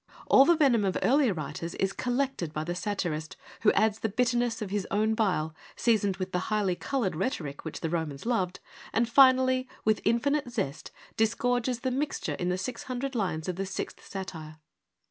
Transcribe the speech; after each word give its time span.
All 0.25 0.45
the 0.45 0.55
venom 0.55 0.83
of 0.83 0.97
earlier 1.03 1.31
writers 1.31 1.75
is 1.75 1.93
collected 1.93 2.51
by 2.53 2.63
the 2.63 2.73
satirist, 2.73 3.37
who 3.61 3.71
adds 3.73 3.99
the 3.99 4.09
bitterness 4.09 4.59
of 4.59 4.71
his 4.71 4.87
own 4.89 5.13
bile, 5.13 5.53
seasoned 5.75 6.17
with 6.17 6.31
the 6.31 6.39
highly 6.49 6.75
coloured 6.75 7.15
rhetoric 7.15 7.63
which 7.63 7.81
the 7.81 7.89
Romans 7.91 8.25
loved, 8.25 8.59
and 8.93 9.07
finally, 9.07 9.67
with 9.85 10.01
infinite 10.03 10.49
zest, 10.49 10.89
disgorges 11.17 11.81
the 11.81 11.91
mixture 11.91 12.33
in 12.33 12.49
the 12.49 12.57
six 12.57 12.85
hundred 12.85 13.13
lines 13.13 13.47
of 13.47 13.57
the 13.57 13.65
Sixth 13.67 14.03
Satire. 14.03 14.57